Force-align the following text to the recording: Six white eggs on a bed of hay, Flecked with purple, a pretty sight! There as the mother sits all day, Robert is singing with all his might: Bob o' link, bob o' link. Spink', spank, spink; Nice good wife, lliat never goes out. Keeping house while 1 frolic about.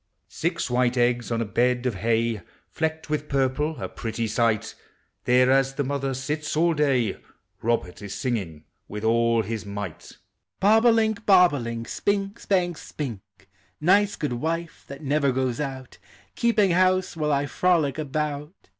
Six 0.29 0.67
white 0.67 0.97
eggs 0.97 1.31
on 1.31 1.41
a 1.41 1.45
bed 1.45 1.85
of 1.85 1.93
hay, 1.93 2.41
Flecked 2.71 3.07
with 3.07 3.29
purple, 3.29 3.79
a 3.79 3.87
pretty 3.87 4.25
sight! 4.25 4.73
There 5.25 5.51
as 5.51 5.75
the 5.75 5.83
mother 5.83 6.15
sits 6.15 6.57
all 6.57 6.73
day, 6.73 7.17
Robert 7.61 8.01
is 8.01 8.15
singing 8.15 8.63
with 8.87 9.03
all 9.03 9.43
his 9.43 9.63
might: 9.63 10.17
Bob 10.59 10.87
o' 10.87 10.89
link, 10.89 11.23
bob 11.27 11.53
o' 11.53 11.59
link. 11.59 11.87
Spink', 11.87 12.39
spank, 12.39 12.79
spink; 12.79 13.47
Nice 13.79 14.15
good 14.15 14.33
wife, 14.33 14.85
lliat 14.89 15.01
never 15.01 15.31
goes 15.31 15.59
out. 15.59 15.99
Keeping 16.33 16.71
house 16.71 17.15
while 17.15 17.29
1 17.29 17.45
frolic 17.45 17.99
about. 17.99 18.69